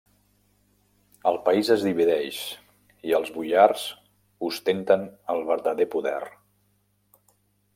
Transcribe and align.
El 1.31 1.35
país 1.49 1.67
es 1.75 1.83
divideix 1.87 2.39
i 3.09 3.13
els 3.17 3.29
boiars 3.35 3.83
ostenten 4.49 5.05
el 5.35 5.45
verdader 5.51 5.89
poder. 5.99 6.19